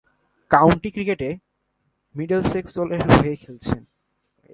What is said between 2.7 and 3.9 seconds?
দলের হয়ে খেলছেন।